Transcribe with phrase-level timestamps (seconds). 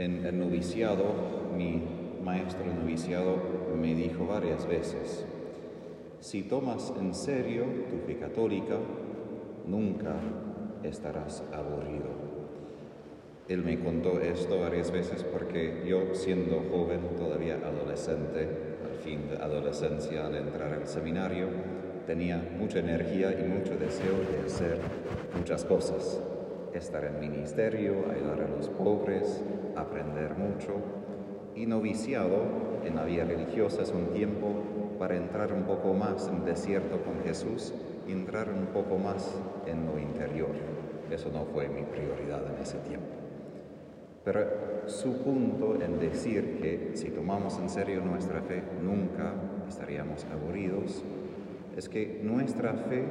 [0.00, 1.04] En el noviciado,
[1.54, 1.82] mi
[2.24, 3.36] maestro noviciado
[3.78, 5.26] me dijo varias veces,
[6.20, 8.76] si tomas en serio tu fe católica,
[9.66, 10.14] nunca
[10.84, 12.08] estarás aburrido.
[13.46, 18.48] Él me contó esto varias veces porque yo, siendo joven, todavía adolescente,
[18.90, 21.48] al fin de adolescencia, al entrar al seminario,
[22.06, 24.78] tenía mucha energía y mucho deseo de hacer
[25.36, 26.22] muchas cosas.
[26.74, 29.42] Estar en ministerio, ayudar a los pobres,
[29.76, 30.74] aprender mucho.
[31.54, 32.44] Y noviciado
[32.84, 34.54] en la vida religiosa es un tiempo
[34.98, 37.74] para entrar un poco más en el desierto con Jesús
[38.12, 39.36] entrar un poco más
[39.66, 40.50] en lo interior.
[41.10, 43.06] Eso no fue mi prioridad en ese tiempo.
[44.24, 44.40] Pero
[44.86, 49.32] su punto en decir que si tomamos en serio nuestra fe nunca
[49.68, 51.02] estaríamos aburridos
[51.76, 53.04] es que nuestra fe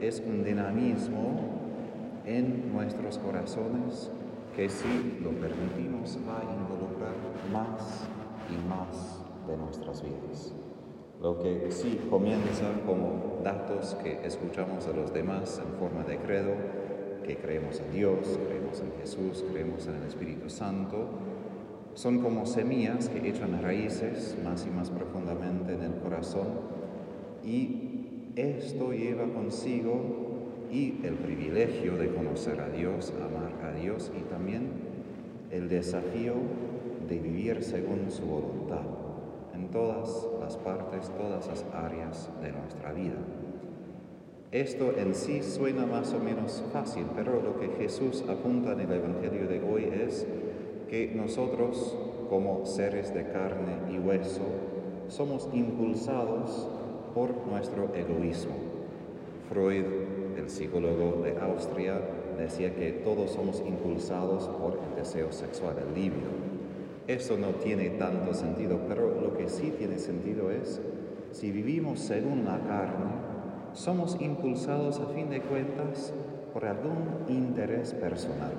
[0.00, 1.63] es un dinamismo
[2.24, 4.10] en nuestros corazones
[4.56, 7.14] que si lo permitimos va a involucrar
[7.52, 8.06] más
[8.50, 10.54] y más de nuestras vidas.
[11.20, 16.52] Lo que sí comienza como datos que escuchamos a los demás en forma de credo,
[17.24, 21.08] que creemos en Dios, creemos en Jesús, creemos en el Espíritu Santo,
[21.94, 26.48] son como semillas que echan raíces más y más profundamente en el corazón
[27.44, 30.23] y esto lleva consigo
[30.74, 34.66] y el privilegio de conocer a Dios, amar a Dios y también
[35.52, 36.34] el desafío
[37.08, 38.82] de vivir según su voluntad
[39.54, 43.14] en todas las partes, todas las áreas de nuestra vida.
[44.50, 48.92] Esto en sí suena más o menos fácil, pero lo que Jesús apunta en el
[48.92, 50.26] Evangelio de hoy es
[50.88, 51.96] que nosotros,
[52.28, 54.42] como seres de carne y hueso,
[55.06, 56.68] somos impulsados
[57.14, 58.54] por nuestro egoísmo.
[59.48, 59.84] Freud,
[60.36, 62.00] el psicólogo de Austria,
[62.38, 66.30] decía que todos somos impulsados por el deseo sexual, el libido.
[67.06, 70.80] Eso no tiene tanto sentido, pero lo que sí tiene sentido es,
[71.32, 73.12] si vivimos según la carne,
[73.74, 76.14] somos impulsados a fin de cuentas
[76.52, 78.52] por algún interés personal,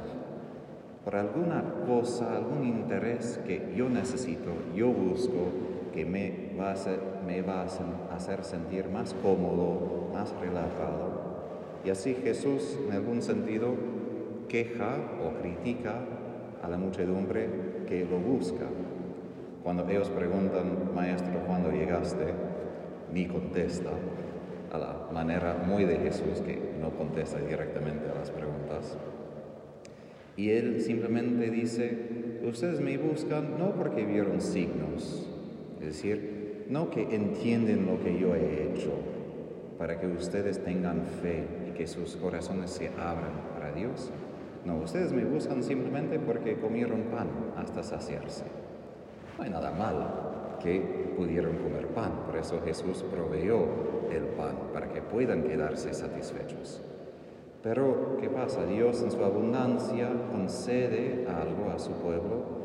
[1.04, 5.50] por alguna cosa, algún interés que yo necesito, yo busco,
[5.94, 11.25] que me va a hacer sentir más cómodo, más relajado.
[11.86, 13.76] Y así Jesús, en algún sentido,
[14.50, 16.00] queja o critica
[16.64, 17.48] a la muchedumbre
[17.88, 18.66] que lo busca.
[19.64, 22.34] Cuando ellos preguntan, Maestro, ¿cuándo llegaste?
[23.14, 23.92] Ni contesta,
[24.72, 28.98] a la manera muy de Jesús, que no contesta directamente a las preguntas.
[30.38, 35.30] Y él simplemente dice, ustedes me buscan no porque vieron signos,
[35.80, 38.92] es decir, no que entienden lo que yo he hecho,
[39.78, 44.12] para que ustedes tengan fe que sus corazones se abran para Dios.
[44.66, 47.28] No, ustedes me buscan simplemente porque comieron pan
[47.58, 48.46] hasta saciarse.
[49.38, 50.08] No hay nada malo
[50.64, 53.60] que pudieron comer pan, por eso Jesús proveyó
[54.12, 56.82] el pan para que puedan quedarse satisfechos.
[57.62, 58.66] Pero, ¿qué pasa?
[58.66, 62.56] Dios en su abundancia concede algo a su pueblo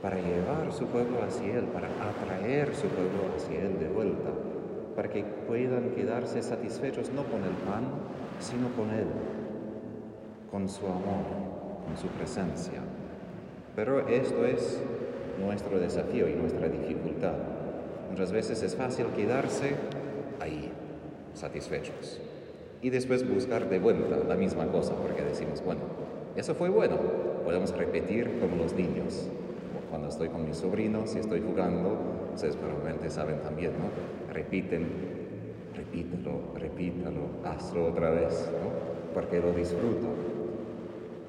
[0.00, 4.30] para llevar su pueblo hacia Él, para atraer su pueblo hacia Él de vuelta,
[4.94, 7.84] para que puedan quedarse satisfechos no con el pan,
[8.40, 9.06] sino con Él,
[10.50, 11.24] con su amor,
[11.86, 12.80] con su presencia.
[13.74, 14.80] Pero esto es
[15.40, 17.34] nuestro desafío y nuestra dificultad.
[18.10, 19.74] Muchas veces es fácil quedarse
[20.40, 20.70] ahí,
[21.34, 22.20] satisfechos.
[22.80, 25.80] Y después buscar de vuelta la misma cosa, porque decimos, bueno,
[26.36, 26.96] eso fue bueno,
[27.44, 29.28] podemos repetir como los niños.
[29.90, 31.96] Cuando estoy con mis sobrinos y estoy jugando,
[32.34, 34.32] ustedes probablemente saben también, ¿no?
[34.32, 34.86] Repiten,
[35.78, 39.14] repítelo, repítelo, hazlo otra vez, ¿no?
[39.14, 40.08] Porque lo disfruto.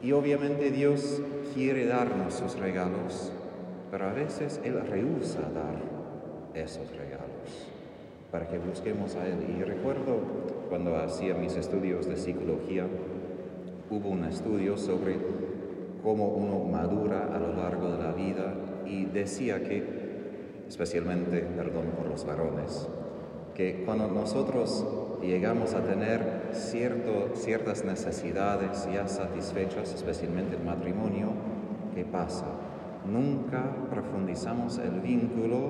[0.01, 1.21] Y obviamente Dios
[1.53, 3.31] quiere darnos sus regalos,
[3.91, 5.79] pero a veces Él rehúsa dar
[6.53, 7.67] esos regalos
[8.31, 9.55] para que busquemos a Él.
[9.57, 10.17] Y recuerdo
[10.69, 12.87] cuando hacía mis estudios de psicología,
[13.89, 15.17] hubo un estudio sobre
[16.03, 18.53] cómo uno madura a lo largo de la vida
[18.85, 19.83] y decía que,
[20.67, 22.87] especialmente, perdón por los varones,
[23.59, 24.85] que cuando nosotros
[25.21, 31.33] llegamos a tener cierto, ciertas necesidades ya satisfechas, especialmente el matrimonio,
[31.93, 32.45] ¿qué pasa?
[33.05, 35.67] Nunca profundizamos el vínculo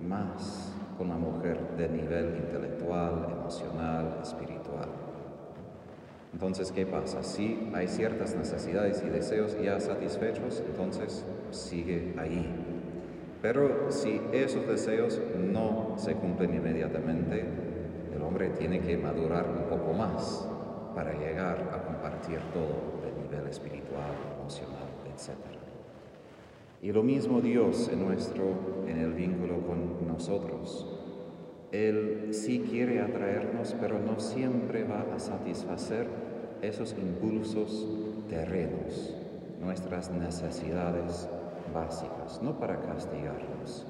[0.00, 4.90] más con la mujer de nivel intelectual, emocional, espiritual.
[6.32, 7.24] Entonces, ¿qué pasa?
[7.24, 12.48] Si hay ciertas necesidades y deseos ya satisfechos, entonces sigue ahí.
[13.44, 17.44] Pero si esos deseos no se cumplen inmediatamente,
[18.16, 20.48] el hombre tiene que madurar un poco más
[20.94, 25.36] para llegar a compartir todo el nivel espiritual, emocional, etc.
[26.80, 28.44] Y lo mismo Dios en nuestro,
[28.88, 30.88] en el vínculo con nosotros.
[31.70, 36.06] Él sí quiere atraernos, pero no siempre va a satisfacer
[36.62, 37.86] esos impulsos
[38.26, 39.14] terrenos,
[39.60, 41.28] nuestras necesidades
[41.72, 43.86] básicas, no para castigarnos,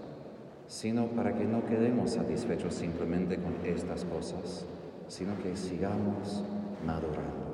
[0.66, 4.66] sino para que no quedemos satisfechos simplemente con estas cosas,
[5.08, 6.44] sino que sigamos
[6.86, 7.44] madurando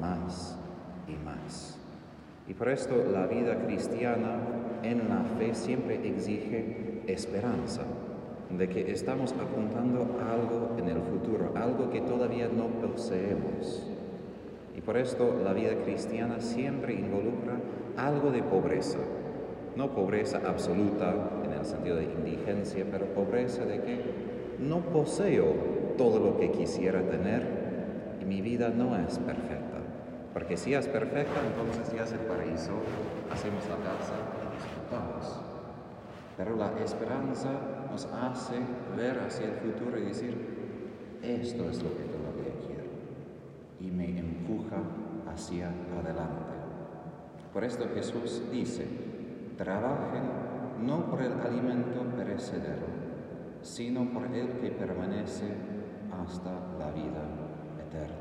[0.00, 0.56] más
[1.08, 1.78] y más.
[2.48, 4.38] Y por esto la vida cristiana
[4.82, 7.82] en la fe siempre exige esperanza,
[8.50, 13.86] de que estamos apuntando algo en el futuro, algo que todavía no poseemos.
[14.76, 17.60] Y por esto la vida cristiana siempre involucra
[17.96, 18.98] algo de pobreza,
[19.76, 21.14] no pobreza absoluta
[21.44, 24.00] en el sentido de indigencia, pero pobreza de que
[24.58, 25.54] no poseo
[25.96, 29.78] todo lo que quisiera tener y mi vida no es perfecta.
[30.32, 32.72] Porque si es perfecta, entonces ya es el paraíso,
[33.30, 35.40] hacemos la casa y disfrutamos.
[36.36, 37.50] Pero la esperanza
[37.90, 38.54] nos hace
[38.96, 40.34] ver hacia el futuro y decir,
[41.22, 42.84] esto es lo que todavía quiero.
[43.80, 44.76] Y me empuja
[45.30, 45.70] hacia
[46.00, 46.50] adelante.
[47.52, 48.86] Por esto Jesús dice,
[49.60, 50.22] trabajen
[50.86, 52.86] no por el alimento perecedero,
[53.60, 55.52] sino por el que permanece
[56.10, 57.28] hasta la vida
[57.78, 58.16] eterna.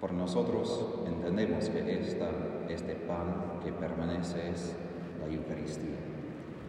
[0.00, 2.30] Por nosotros entendemos que esta,
[2.70, 4.74] este pan que permanece es
[5.20, 5.98] la Eucaristía.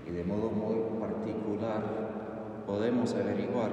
[0.06, 1.84] Y de modo muy particular
[2.66, 3.72] podemos averiguar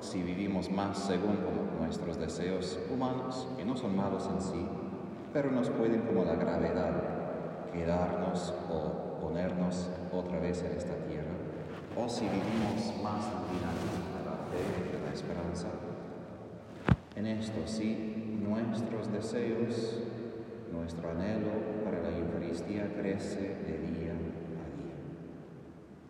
[0.00, 1.38] si vivimos más según
[1.78, 4.66] nuestros deseos humanos, que no son malos en sí,
[5.32, 7.15] pero nos pueden como la gravedad
[7.72, 11.32] quedarnos o ponernos otra vez en esta tierra,
[11.96, 15.68] o si vivimos más dinámica de la fe, de la esperanza.
[17.16, 20.02] En esto sí, nuestros deseos,
[20.72, 21.50] nuestro anhelo
[21.84, 24.96] para la Eucaristía crece de día a día.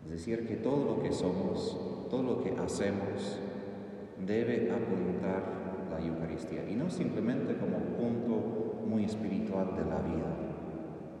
[0.05, 3.39] Es decir, que todo lo que somos, todo lo que hacemos,
[4.25, 5.43] debe apuntar
[5.89, 10.46] la Eucaristía, y no simplemente como punto muy espiritual de la vida,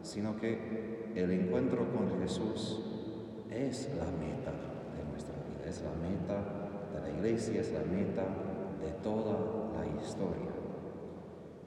[0.07, 2.81] sino que el encuentro con Jesús
[3.51, 4.53] es la meta
[4.95, 8.23] de nuestra vida, es la meta de la iglesia, es la meta
[8.81, 9.37] de toda
[9.77, 10.51] la historia.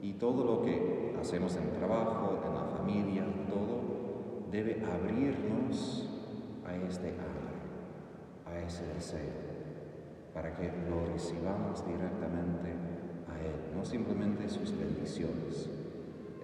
[0.01, 6.09] Y todo lo que hacemos en el trabajo, en la familia, todo debe abrirnos
[6.65, 7.61] a este hambre,
[8.47, 9.51] a ese deseo,
[10.33, 12.71] para que lo recibamos directamente
[13.29, 15.80] a Él, no simplemente sus bendiciones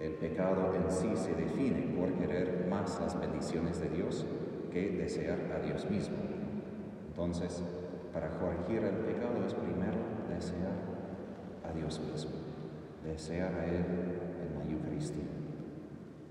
[0.00, 4.24] el pecado en sí se define por querer más las bendiciones de Dios
[4.72, 6.16] que desear a Dios mismo.
[7.08, 7.62] Entonces,
[8.12, 9.98] para corregir el pecado es primero
[10.28, 10.72] desear
[11.68, 12.30] a Dios mismo,
[13.04, 15.24] desear a Él en la Eucaristía.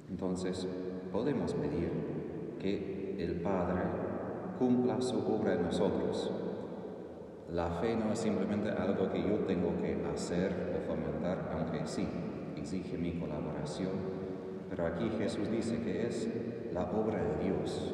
[0.09, 0.65] Entonces,
[1.11, 1.91] podemos pedir
[2.59, 3.81] que el Padre
[4.57, 6.31] cumpla su obra en nosotros.
[7.51, 12.07] La fe no es simplemente algo que yo tengo que hacer o fomentar, aunque sí,
[12.67, 13.93] exige mi colaboración,
[14.69, 16.27] pero aquí Jesús dice que es
[16.73, 17.93] la obra de Dios,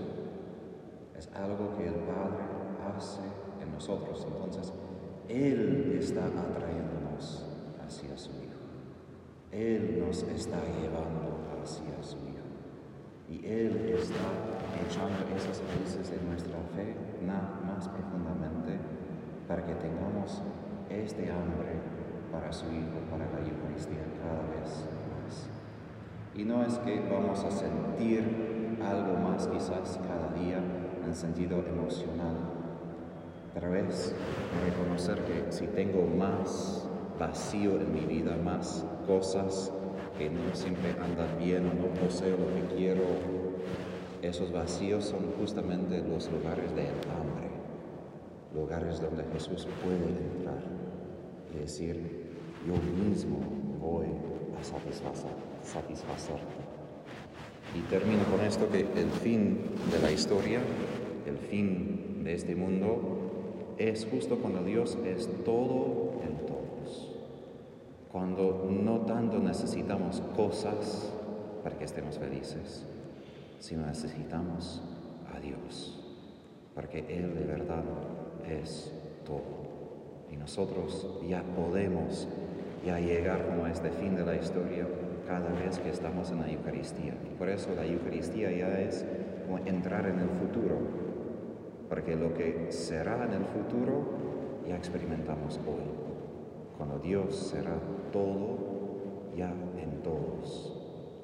[1.16, 2.44] es algo que el Padre
[2.90, 3.22] hace
[3.62, 4.26] en nosotros.
[4.28, 4.74] Entonces,
[5.30, 7.46] Él está atrayéndonos
[7.86, 8.64] hacia su Hijo.
[9.52, 12.50] Él nos está llevando hacia su Hijo.
[13.30, 14.26] Y Él está
[14.88, 18.80] echando esas raíces de nuestra fe más profundamente
[19.48, 20.42] para que tengamos
[20.90, 21.93] este hambre
[22.34, 25.50] para su Hijo, para la Eucaristía cada vez más.
[26.36, 30.58] Y no es que vamos a sentir algo más quizás cada día
[31.06, 32.36] en sentido emocional,
[33.54, 34.16] pero es
[34.66, 39.72] reconocer que si tengo más vacío en mi vida, más cosas
[40.18, 43.04] que no siempre andan bien, no poseo lo que quiero,
[44.24, 47.52] esos vacíos son justamente los lugares del hambre,
[48.56, 50.64] lugares donde Jesús puede entrar
[51.54, 52.23] y decir,
[52.68, 53.38] yo mismo
[53.82, 54.08] voy
[54.60, 55.32] a satisfacer,
[57.76, 59.60] Y termino con esto que el fin
[59.92, 60.62] de la historia,
[61.26, 63.24] el fin de este mundo,
[63.78, 67.12] es justo cuando Dios es todo en todos.
[68.12, 71.12] Cuando no tanto necesitamos cosas
[71.64, 72.86] para que estemos felices,
[73.60, 74.82] sino necesitamos
[75.34, 76.00] a Dios,
[76.76, 77.84] porque Él de verdad
[78.48, 78.94] es
[79.26, 79.64] todo.
[80.32, 82.28] Y nosotros ya podemos
[82.86, 84.86] ya llegar como a este fin de la historia
[85.28, 87.14] cada vez que estamos en la Eucaristía.
[87.26, 89.06] Y por eso la Eucaristía ya es
[89.46, 90.78] como entrar en el futuro,
[91.90, 94.04] porque lo que será en el futuro
[94.68, 95.84] ya experimentamos hoy,
[96.78, 97.76] cuando Dios será
[98.12, 98.58] todo
[99.36, 100.78] ya en todos,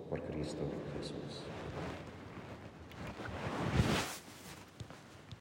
[0.09, 0.63] por Cristo
[0.97, 1.43] Jesús.